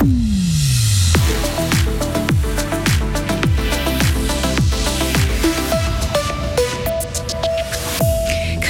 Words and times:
Mm-hmm. 0.00 0.47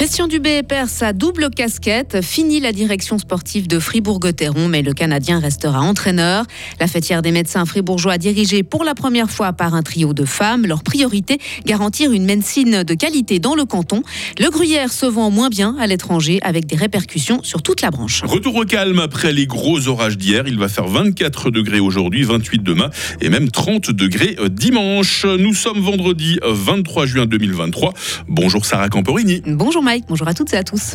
Christian 0.09 0.27
Dubé 0.27 0.63
perd 0.63 0.89
sa 0.89 1.13
double 1.13 1.51
casquette, 1.51 2.23
fini 2.23 2.59
la 2.59 2.71
direction 2.71 3.19
sportive 3.19 3.67
de 3.67 3.77
Fribourg-Gotteron, 3.77 4.67
mais 4.67 4.81
le 4.81 4.93
Canadien 4.93 5.37
restera 5.37 5.81
entraîneur. 5.81 6.45
La 6.79 6.87
fêtière 6.87 7.21
des 7.21 7.31
médecins 7.31 7.63
fribourgeois 7.63 8.17
dirigée 8.17 8.63
pour 8.63 8.83
la 8.83 8.95
première 8.95 9.29
fois 9.29 9.53
par 9.53 9.75
un 9.75 9.83
trio 9.83 10.15
de 10.15 10.25
femmes. 10.25 10.65
Leur 10.65 10.81
priorité, 10.81 11.37
garantir 11.67 12.11
une 12.11 12.25
médecine 12.25 12.81
de 12.81 12.93
qualité 12.95 13.37
dans 13.37 13.53
le 13.53 13.65
canton. 13.65 14.01
Le 14.39 14.49
gruyère 14.49 14.91
se 14.91 15.05
vend 15.05 15.29
moins 15.29 15.49
bien 15.49 15.75
à 15.79 15.85
l'étranger 15.85 16.39
avec 16.41 16.65
des 16.65 16.75
répercussions 16.75 17.43
sur 17.43 17.61
toute 17.61 17.83
la 17.83 17.91
branche. 17.91 18.23
Retour 18.23 18.55
au 18.55 18.65
calme 18.65 18.97
après 18.97 19.31
les 19.31 19.45
gros 19.45 19.87
orages 19.89 20.17
d'hier. 20.17 20.45
Il 20.47 20.57
va 20.57 20.69
faire 20.69 20.87
24 20.87 21.51
degrés 21.51 21.79
aujourd'hui, 21.79 22.23
28 22.23 22.63
demain 22.63 22.89
et 23.21 23.29
même 23.29 23.51
30 23.51 23.91
degrés 23.91 24.35
dimanche. 24.49 25.27
Nous 25.27 25.53
sommes 25.53 25.81
vendredi 25.81 26.39
23 26.43 27.05
juin 27.05 27.27
2023. 27.27 27.93
Bonjour 28.27 28.65
Sarah 28.65 28.89
Camporini. 28.89 29.43
Bonjour 29.45 29.83
bonjour 30.07 30.27
à 30.27 30.33
toutes 30.33 30.53
et 30.53 30.57
à 30.57 30.63
tous. 30.63 30.93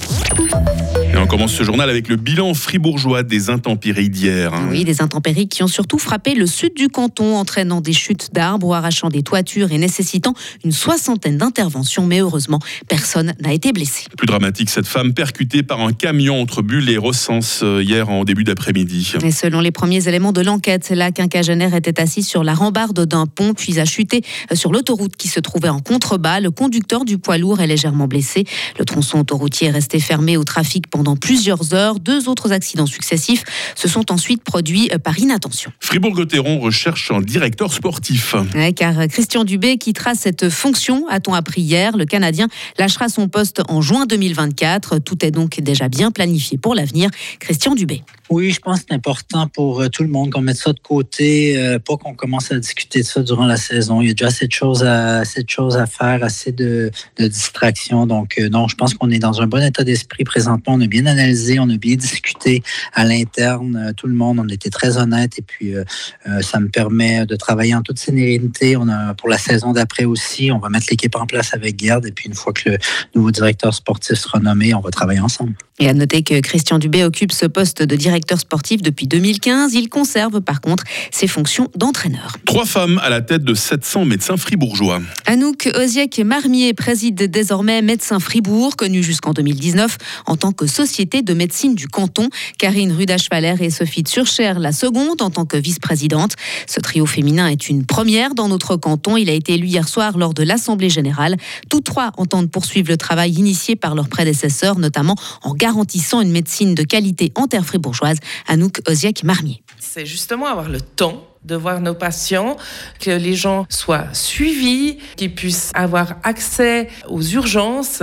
Et 1.12 1.16
on 1.16 1.26
commence 1.26 1.52
ce 1.52 1.62
journal 1.62 1.88
avec 1.88 2.08
le 2.08 2.16
bilan 2.16 2.54
fribourgeois 2.54 3.22
des 3.22 3.48
intempéries 3.50 4.10
d'hier. 4.10 4.52
Hein. 4.52 4.66
Oui, 4.70 4.84
des 4.84 5.00
intempéries 5.00 5.46
qui 5.46 5.62
ont 5.62 5.68
surtout 5.68 5.98
frappé 5.98 6.34
le 6.34 6.46
sud 6.46 6.74
du 6.74 6.88
canton, 6.88 7.36
entraînant 7.36 7.80
des 7.80 7.92
chutes 7.92 8.30
d'arbres 8.32 8.66
ou 8.66 8.74
arrachant 8.74 9.08
des 9.08 9.22
toitures 9.22 9.70
et 9.70 9.78
nécessitant 9.78 10.34
une 10.64 10.72
soixantaine 10.72 11.38
d'interventions. 11.38 12.06
Mais 12.06 12.20
heureusement, 12.20 12.58
personne 12.88 13.34
n'a 13.40 13.52
été 13.52 13.72
blessé. 13.72 14.06
Plus 14.16 14.26
dramatique, 14.26 14.70
cette 14.70 14.88
femme 14.88 15.14
percutée 15.14 15.62
par 15.62 15.80
un 15.80 15.92
camion 15.92 16.40
entre 16.40 16.62
Bulle 16.62 16.90
et 16.90 16.96
Recense 16.96 17.60
euh, 17.62 17.82
hier 17.82 18.08
en 18.08 18.24
début 18.24 18.44
d'après-midi. 18.44 19.12
Et 19.22 19.30
selon 19.30 19.60
les 19.60 19.70
premiers 19.70 20.08
éléments 20.08 20.32
de 20.32 20.40
l'enquête, 20.40 20.90
la 20.90 21.12
quinquagénaire 21.12 21.74
était 21.74 22.00
assise 22.00 22.26
sur 22.26 22.42
la 22.42 22.54
rambarde 22.54 23.06
d'un 23.06 23.26
pont 23.26 23.54
puis 23.54 23.78
a 23.78 23.84
chuté 23.84 24.22
euh, 24.50 24.56
sur 24.56 24.72
l'autoroute 24.72 25.16
qui 25.16 25.28
se 25.28 25.40
trouvait 25.40 25.68
en 25.68 25.80
contrebas. 25.80 26.40
Le 26.40 26.50
conducteur 26.50 27.04
du 27.04 27.18
poids 27.18 27.38
lourd 27.38 27.60
est 27.60 27.66
légèrement 27.66 28.08
blessé. 28.08 28.44
Le 28.78 28.84
tronçon 28.94 29.18
autoroutier 29.18 29.68
est 29.68 29.72
resté 29.72 29.98
fermé 29.98 30.36
au 30.36 30.44
trafic 30.44 30.86
pendant 30.88 31.16
plusieurs 31.16 31.74
heures. 31.74 31.98
Deux 31.98 32.28
autres 32.28 32.52
accidents 32.52 32.86
successifs 32.86 33.42
se 33.74 33.88
sont 33.88 34.12
ensuite 34.12 34.44
produits 34.44 34.88
euh, 34.92 34.98
par 34.98 35.18
inattention. 35.18 35.72
Fribourg-Gotteron 35.80 36.60
recherche 36.60 37.10
un 37.10 37.20
directeur 37.20 37.72
sportif. 37.72 38.36
car 38.76 39.08
Christian 39.08 39.42
Dubé 39.42 39.78
quittera 39.78 40.14
cette 40.14 40.48
fonction, 40.48 41.08
a-t-on 41.08 41.34
appris 41.34 41.62
hier. 41.62 41.96
Le 41.96 42.04
Canadien 42.04 42.46
lâchera 42.78 43.08
son 43.08 43.26
poste 43.26 43.62
en 43.68 43.80
juin 43.80 44.06
2024. 44.06 45.00
Tout 45.00 45.24
est 45.24 45.32
donc 45.32 45.58
déjà 45.58 45.88
bien 45.88 46.12
planifié 46.12 46.56
pour 46.56 46.76
l'avenir. 46.76 47.10
Christian 47.40 47.74
Dubé. 47.74 48.04
Oui, 48.30 48.52
je 48.52 48.60
pense 48.60 48.80
que 48.80 48.86
c'est 48.88 48.94
important 48.94 49.48
pour 49.48 49.80
euh, 49.80 49.88
tout 49.88 50.02
le 50.02 50.08
monde 50.08 50.30
qu'on 50.30 50.40
mette 50.40 50.56
ça 50.56 50.72
de 50.72 50.80
côté, 50.80 51.58
euh, 51.58 51.78
pas 51.78 51.96
qu'on 51.96 52.14
commence 52.14 52.50
à 52.52 52.58
discuter 52.58 53.00
de 53.00 53.04
ça 53.04 53.22
durant 53.22 53.44
la 53.44 53.56
saison. 53.56 54.00
Il 54.00 54.08
y 54.08 54.10
a 54.10 54.14
déjà 54.14 54.28
assez 54.28 54.46
de 54.46 54.52
choses 54.52 54.82
à, 54.82 55.18
assez 55.18 55.42
de, 55.42 55.50
choses 55.50 55.76
à 55.76 55.86
faire, 55.86 56.24
assez 56.24 56.50
de, 56.50 56.90
de 57.18 57.28
distractions. 57.28 58.06
Donc, 58.06 58.38
non, 58.50 58.66
je 58.66 58.76
pense 58.76 58.83
qu'on 58.92 59.10
est 59.10 59.18
dans 59.18 59.40
un 59.40 59.46
bon 59.46 59.62
état 59.62 59.84
d'esprit 59.84 60.24
présentement. 60.24 60.74
On 60.74 60.80
a 60.82 60.86
bien 60.86 61.06
analysé, 61.06 61.58
on 61.58 61.70
a 61.70 61.78
bien 61.78 61.96
discuté 61.96 62.62
à 62.92 63.04
l'interne, 63.04 63.76
euh, 63.76 63.92
tout 63.94 64.06
le 64.06 64.14
monde, 64.14 64.38
on 64.38 64.48
était 64.48 64.68
très 64.68 64.98
honnête 64.98 65.38
et 65.38 65.42
puis 65.42 65.74
euh, 65.74 65.84
euh, 66.26 66.42
ça 66.42 66.60
me 66.60 66.68
permet 66.68 67.24
de 67.24 67.36
travailler 67.36 67.74
en 67.74 67.82
toute 67.82 67.98
sérénité. 67.98 68.76
Pour 69.16 69.28
la 69.28 69.38
saison 69.38 69.72
d'après 69.72 70.04
aussi, 70.04 70.50
on 70.52 70.58
va 70.58 70.68
mettre 70.68 70.86
l'équipe 70.90 71.16
en 71.16 71.26
place 71.26 71.54
avec 71.54 71.76
Garde 71.76 72.06
et 72.06 72.12
puis 72.12 72.26
une 72.26 72.34
fois 72.34 72.52
que 72.52 72.70
le 72.70 72.78
nouveau 73.14 73.30
directeur 73.30 73.72
sportif 73.72 74.18
sera 74.18 74.40
nommé, 74.40 74.74
on 74.74 74.80
va 74.80 74.90
travailler 74.90 75.20
ensemble. 75.20 75.54
Et 75.80 75.88
à 75.88 75.92
noter 75.92 76.22
que 76.22 76.38
Christian 76.40 76.78
Dubé 76.78 77.02
occupe 77.02 77.32
ce 77.32 77.46
poste 77.46 77.82
de 77.82 77.96
directeur 77.96 78.38
sportif 78.38 78.80
depuis 78.80 79.08
2015. 79.08 79.74
Il 79.74 79.88
conserve 79.88 80.40
par 80.40 80.60
contre 80.60 80.84
ses 81.10 81.26
fonctions 81.26 81.68
d'entraîneur. 81.74 82.36
Trois 82.44 82.64
femmes 82.64 83.00
à 83.02 83.10
la 83.10 83.22
tête 83.22 83.42
de 83.42 83.54
700 83.54 84.04
médecins 84.04 84.36
fribourgeois. 84.36 85.00
Anouk 85.26 85.68
Oziek-Marmier 85.74 86.74
préside 86.74 87.24
désormais 87.28 87.82
Médecins 87.82 88.20
Fribourg, 88.20 88.76
connu 88.76 89.02
jusqu'en 89.02 89.32
2019 89.32 89.98
en 90.26 90.36
tant 90.36 90.52
que 90.52 90.68
société 90.68 91.22
de 91.22 91.34
médecine 91.34 91.74
du 91.74 91.88
canton. 91.88 92.28
Karine 92.58 92.92
Rudachvaler 92.92 93.56
et 93.58 93.70
Sophie 93.70 94.04
Turcher, 94.04 94.54
la 94.58 94.70
seconde 94.70 95.22
en 95.22 95.30
tant 95.30 95.44
que 95.44 95.56
vice-présidente. 95.56 96.34
Ce 96.68 96.78
trio 96.78 97.04
féminin 97.04 97.48
est 97.48 97.68
une 97.68 97.84
première 97.84 98.34
dans 98.34 98.46
notre 98.46 98.76
canton. 98.76 99.16
Il 99.16 99.28
a 99.28 99.32
été 99.32 99.54
élu 99.54 99.66
hier 99.66 99.88
soir 99.88 100.18
lors 100.18 100.34
de 100.34 100.44
l'Assemblée 100.44 100.90
générale. 100.90 101.36
Toutes 101.68 101.84
trois 101.84 102.12
entendent 102.16 102.50
poursuivre 102.50 102.90
le 102.90 102.96
travail 102.96 103.32
initié 103.32 103.74
par 103.74 103.96
leurs 103.96 104.08
prédécesseurs, 104.08 104.78
notamment 104.78 105.16
en 105.42 105.52
garantissant 105.64 106.20
une 106.20 106.30
médecine 106.30 106.74
de 106.74 106.82
qualité 106.82 107.32
en 107.36 107.46
terre 107.46 107.64
fribourgeoise. 107.64 108.18
Anouk 108.48 108.82
Oziak-Marmier. 108.86 109.62
C'est 109.78 110.04
justement 110.04 110.46
avoir 110.46 110.68
le 110.68 110.82
temps 110.82 111.26
de 111.44 111.54
voir 111.54 111.80
nos 111.80 111.94
patients, 111.94 112.56
que 113.00 113.10
les 113.10 113.34
gens 113.34 113.66
soient 113.68 114.06
suivis, 114.12 114.98
qu'ils 115.16 115.34
puissent 115.34 115.70
avoir 115.74 116.16
accès 116.22 116.88
aux 117.08 117.22
urgences 117.22 118.02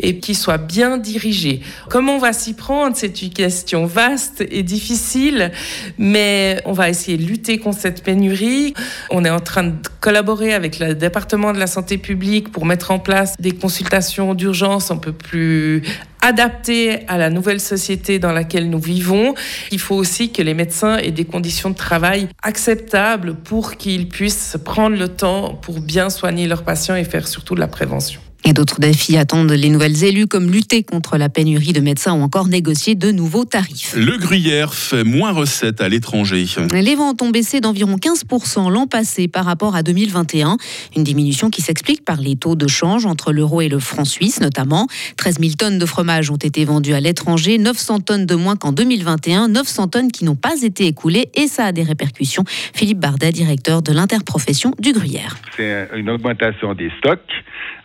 et 0.00 0.18
qu'ils 0.18 0.36
soient 0.36 0.58
bien 0.58 0.98
dirigés. 0.98 1.60
Comment 1.88 2.16
on 2.16 2.18
va 2.18 2.32
s'y 2.32 2.54
prendre? 2.54 2.96
C'est 2.96 3.22
une 3.22 3.30
question 3.30 3.86
vaste 3.86 4.44
et 4.50 4.64
difficile, 4.64 5.52
mais 5.98 6.60
on 6.64 6.72
va 6.72 6.88
essayer 6.90 7.16
de 7.16 7.24
lutter 7.24 7.58
contre 7.58 7.78
cette 7.78 8.02
pénurie. 8.02 8.74
On 9.10 9.24
est 9.24 9.30
en 9.30 9.40
train 9.40 9.64
de 9.64 9.76
collaborer 10.00 10.52
avec 10.52 10.80
le 10.80 10.94
département 10.94 11.52
de 11.52 11.58
la 11.58 11.68
santé 11.68 11.96
publique 11.96 12.50
pour 12.50 12.66
mettre 12.66 12.90
en 12.90 12.98
place 12.98 13.34
des 13.38 13.52
consultations 13.52 14.34
d'urgence 14.34 14.90
un 14.90 14.96
peu 14.96 15.12
plus 15.12 15.82
adaptées 16.22 17.06
à 17.08 17.18
la 17.18 17.30
nouvelle 17.30 17.60
société 17.60 18.18
dans 18.18 18.32
laquelle 18.32 18.70
nous 18.70 18.78
vivons. 18.78 19.34
Il 19.70 19.78
faut 19.78 19.96
aussi 19.96 20.32
que 20.32 20.42
les 20.42 20.54
médecins 20.54 20.98
aient 20.98 21.10
des 21.10 21.24
conditions 21.24 21.70
de 21.70 21.74
travail 21.74 22.28
acceptables 22.42 23.34
pour 23.34 23.76
qu'ils 23.76 24.08
puissent 24.08 24.56
prendre 24.64 24.96
le 24.96 25.08
temps 25.08 25.54
pour 25.54 25.80
bien 25.80 26.10
soigner 26.10 26.46
leurs 26.46 26.64
patients 26.64 26.96
et 26.96 27.04
faire 27.04 27.26
surtout 27.26 27.54
de 27.54 27.60
la 27.60 27.68
prévention. 27.68 28.20
Et 28.44 28.52
d'autres 28.52 28.80
défis 28.80 29.16
attendent 29.16 29.52
les 29.52 29.68
nouvelles 29.68 30.02
élues, 30.02 30.26
comme 30.26 30.50
lutter 30.50 30.82
contre 30.82 31.18
la 31.18 31.28
pénurie 31.28 31.72
de 31.72 31.80
médecins 31.80 32.14
ou 32.14 32.22
encore 32.22 32.48
négocier 32.48 32.94
de 32.94 33.10
nouveaux 33.10 33.44
tarifs. 33.44 33.94
Le 33.96 34.16
gruyère 34.16 34.72
fait 34.72 35.04
moins 35.04 35.32
recettes 35.32 35.80
à 35.80 35.88
l'étranger. 35.88 36.46
Les 36.72 36.94
ventes 36.94 37.20
ont 37.22 37.30
baissé 37.30 37.60
d'environ 37.60 37.96
15% 37.96 38.70
l'an 38.70 38.86
passé 38.86 39.28
par 39.28 39.44
rapport 39.44 39.76
à 39.76 39.82
2021. 39.82 40.56
Une 40.96 41.04
diminution 41.04 41.50
qui 41.50 41.60
s'explique 41.60 42.04
par 42.04 42.20
les 42.20 42.36
taux 42.36 42.54
de 42.54 42.66
change 42.66 43.04
entre 43.04 43.32
l'euro 43.32 43.60
et 43.60 43.68
le 43.68 43.78
franc 43.78 44.04
suisse 44.04 44.40
notamment. 44.40 44.86
13 45.16 45.38
000 45.40 45.52
tonnes 45.58 45.78
de 45.78 45.86
fromage 45.86 46.30
ont 46.30 46.36
été 46.36 46.64
vendues 46.64 46.94
à 46.94 47.00
l'étranger, 47.00 47.58
900 47.58 48.00
tonnes 48.00 48.26
de 48.26 48.34
moins 48.34 48.56
qu'en 48.56 48.72
2021, 48.72 49.48
900 49.48 49.88
tonnes 49.88 50.12
qui 50.12 50.24
n'ont 50.24 50.36
pas 50.36 50.62
été 50.62 50.86
écoulées 50.86 51.28
et 51.34 51.46
ça 51.46 51.66
a 51.66 51.72
des 51.72 51.82
répercussions. 51.82 52.44
Philippe 52.74 53.00
Bardet, 53.00 53.32
directeur 53.32 53.82
de 53.82 53.92
l'interprofession 53.92 54.74
du 54.78 54.92
gruyère. 54.92 55.36
C'est 55.56 55.88
une 55.94 56.08
augmentation 56.10 56.74
des 56.74 56.90
stocks 56.98 57.20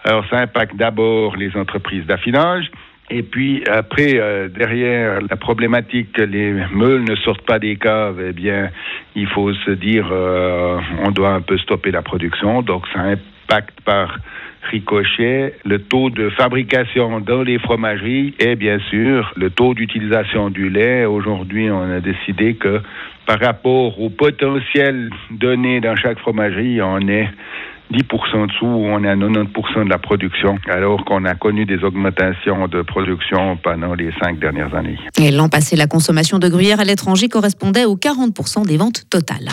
alors, 0.06 0.24
ça 0.30 0.38
impacte 0.38 0.76
d'abord 0.76 1.36
les 1.36 1.58
entreprises 1.58 2.06
d'affinage. 2.06 2.70
Et 3.10 3.24
puis 3.24 3.64
après, 3.68 4.20
euh, 4.20 4.48
derrière 4.48 5.20
la 5.28 5.36
problématique 5.36 6.14
que 6.14 6.22
les 6.22 6.54
meules 6.72 7.04
ne 7.04 7.16
sortent 7.16 7.46
pas 7.46 7.58
des 7.58 7.76
caves, 7.76 8.22
eh 8.24 8.32
bien, 8.32 8.70
il 9.16 9.28
faut 9.28 9.52
se 9.54 9.72
dire, 9.72 10.08
euh, 10.12 10.80
on 11.04 11.12
doit 11.12 11.32
un 11.32 11.42
peu 11.42 11.58
stopper 11.58 11.90
la 11.90 12.04
production. 12.04 12.62
Donc 12.62 12.86
ça 12.94 13.02
impacte 13.02 13.82
par 13.82 14.18
ricochet 14.70 15.54
le 15.66 15.80
taux 15.80 16.10
de 16.10 16.30
fabrication 16.30 17.20
dans 17.20 17.44
les 17.44 17.60
fromageries 17.60 18.34
et 18.40 18.56
bien 18.56 18.80
sûr 18.90 19.32
le 19.36 19.50
taux 19.50 19.74
d'utilisation 19.74 20.50
du 20.50 20.70
lait. 20.70 21.06
Aujourd'hui, 21.06 21.70
on 21.70 21.92
a 21.92 22.00
décidé 22.00 22.56
que 22.56 22.82
par 23.26 23.40
rapport 23.40 24.00
au 24.00 24.10
potentiel 24.10 25.10
donné 25.32 25.82
dans 25.82 25.96
chaque 25.96 26.20
fromagerie, 26.20 26.82
on 26.82 27.08
est 27.08 27.30
10% 27.92 28.48
dessous, 28.48 28.66
on 28.66 29.04
est 29.04 29.10
à 29.10 29.16
90% 29.16 29.86
de 29.86 29.90
la 29.90 29.98
production, 29.98 30.58
alors 30.70 31.06
qu'on 31.06 31.26
a 31.26 31.36
connu 31.36 31.66
des 31.66 31.84
augmentations 31.84 32.68
de 32.68 32.82
production 32.82 33.58
pendant 33.58 33.94
les 33.94 34.12
cinq 34.22 34.40
dernières 34.40 34.74
années. 34.76 34.98
Et 35.20 35.32
l'an 35.32 35.50
passé, 35.50 35.76
la 35.76 35.88
consommation 35.88 36.40
de 36.40 36.48
gruyère 36.48 36.80
à 36.80 36.84
l'étranger 36.84 37.30
correspondait 37.30 37.86
aux 37.86 37.96
40% 37.96 38.66
des 38.66 38.78
ventes 38.78 39.10
totales. 39.10 39.50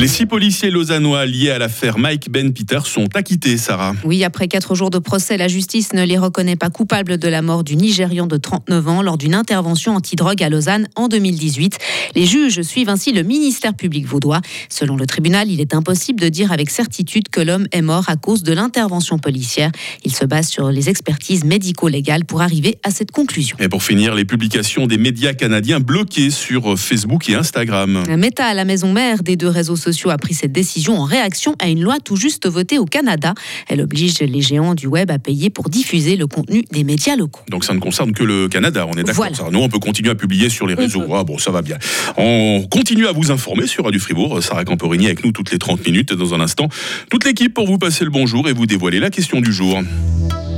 Les 0.00 0.06
six 0.06 0.26
policiers 0.26 0.70
lausannois 0.70 1.26
liés 1.26 1.50
à 1.50 1.58
l'affaire 1.58 1.98
Mike 1.98 2.30
Ben 2.30 2.52
Peter 2.52 2.78
sont 2.84 3.08
acquittés, 3.16 3.56
Sarah. 3.56 3.94
Oui, 4.04 4.22
après 4.22 4.46
quatre 4.46 4.76
jours 4.76 4.90
de 4.90 5.00
procès, 5.00 5.36
la 5.36 5.48
justice 5.48 5.92
ne 5.92 6.04
les 6.04 6.16
reconnaît 6.16 6.54
pas 6.54 6.70
coupables 6.70 7.18
de 7.18 7.26
la 7.26 7.42
mort 7.42 7.64
du 7.64 7.74
Nigérian 7.74 8.28
de 8.28 8.36
39 8.36 8.86
ans 8.86 9.02
lors 9.02 9.18
d'une 9.18 9.34
intervention 9.34 9.96
anti-drogue 9.96 10.40
à 10.40 10.50
Lausanne 10.50 10.86
en 10.94 11.08
2018. 11.08 11.78
Les 12.14 12.26
juges 12.26 12.62
suivent 12.62 12.90
ainsi 12.90 13.12
le 13.12 13.24
ministère 13.24 13.74
public 13.74 14.06
vaudois. 14.06 14.40
Selon 14.68 14.94
le 14.94 15.04
tribunal, 15.04 15.50
il 15.50 15.60
est 15.60 15.74
impossible 15.74 16.20
de 16.20 16.28
dire 16.28 16.52
avec 16.52 16.70
certitude 16.70 17.28
que 17.28 17.40
l'homme 17.40 17.66
est 17.72 17.82
mort 17.82 18.04
à 18.06 18.14
cause 18.14 18.44
de 18.44 18.52
l'intervention 18.52 19.18
policière. 19.18 19.72
Il 20.04 20.14
se 20.14 20.24
base 20.24 20.46
sur 20.46 20.70
les 20.70 20.88
expertises 20.88 21.42
médico-légales 21.42 22.24
pour 22.24 22.40
arriver 22.40 22.78
à 22.84 22.92
cette 22.92 23.10
conclusion. 23.10 23.56
Et 23.58 23.68
pour 23.68 23.82
finir, 23.82 24.14
les 24.14 24.24
publications 24.24 24.86
des 24.86 24.96
médias 24.96 25.32
canadiens 25.32 25.80
bloquées 25.80 26.30
sur 26.30 26.78
Facebook 26.78 27.28
et 27.28 27.34
Instagram. 27.34 28.04
Meta, 28.16 28.54
la 28.54 28.64
maison 28.64 28.92
mère 28.92 29.24
des 29.24 29.34
deux 29.34 29.48
réseaux 29.48 29.74
sociaux, 29.74 29.87
sociaux 29.92 30.10
a 30.10 30.18
pris 30.18 30.34
cette 30.34 30.52
décision 30.52 30.98
en 30.98 31.04
réaction 31.04 31.54
à 31.58 31.68
une 31.68 31.82
loi 31.82 31.96
tout 32.04 32.16
juste 32.16 32.46
votée 32.46 32.78
au 32.78 32.84
Canada. 32.84 33.34
Elle 33.68 33.80
oblige 33.80 34.18
les 34.20 34.42
géants 34.42 34.74
du 34.74 34.86
web 34.86 35.10
à 35.10 35.18
payer 35.18 35.48
pour 35.48 35.70
diffuser 35.70 36.16
le 36.16 36.26
contenu 36.26 36.64
des 36.72 36.84
médias 36.84 37.16
locaux. 37.16 37.40
Donc 37.48 37.64
ça 37.64 37.72
ne 37.72 37.78
concerne 37.78 38.12
que 38.12 38.22
le 38.22 38.48
Canada, 38.48 38.86
on 38.86 38.92
est 38.92 39.04
d'accord. 39.04 39.26
Voilà. 39.34 39.50
Nous, 39.50 39.60
on 39.60 39.68
peut 39.68 39.78
continuer 39.78 40.10
à 40.10 40.14
publier 40.14 40.50
sur 40.50 40.66
les 40.66 40.74
réseaux. 40.74 41.04
Ah 41.14 41.24
bon, 41.24 41.38
ça 41.38 41.50
va 41.50 41.62
bien. 41.62 41.78
On 42.16 42.66
continue 42.70 43.06
à 43.06 43.12
vous 43.12 43.30
informer 43.30 43.66
sur 43.66 43.84
Radio 43.84 44.00
Fribourg. 44.00 44.42
Sarah 44.42 44.64
Camporini 44.64 45.06
avec 45.06 45.24
nous 45.24 45.32
toutes 45.32 45.50
les 45.50 45.58
30 45.58 45.84
minutes. 45.86 46.12
Dans 46.12 46.34
un 46.34 46.40
instant, 46.40 46.68
toute 47.10 47.24
l'équipe 47.24 47.54
pour 47.54 47.66
vous 47.66 47.78
passer 47.78 48.04
le 48.04 48.10
bonjour 48.10 48.48
et 48.48 48.52
vous 48.52 48.66
dévoiler 48.66 49.00
la 49.00 49.10
question 49.10 49.40
du 49.40 49.52
jour. 49.52 49.80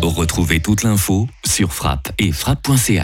Retrouvez 0.02 0.60
toute 0.60 0.82
l'info 0.82 1.28
sur 1.46 1.72
frappe 1.72 2.10
et 2.18 2.32
frappe.ch. 2.32 2.98